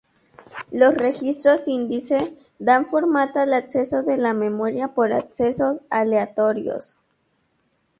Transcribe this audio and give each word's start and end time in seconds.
Los 0.71 0.95
registros 0.95 1.67
índice 1.67 2.17
dan 2.57 2.87
formato 2.87 3.39
al 3.39 3.53
acceso 3.53 4.01
de 4.01 4.17
la 4.17 4.33
memoria 4.33 4.95
por 4.95 5.13
accesos 5.13 5.81
aleatorios. 5.91 6.97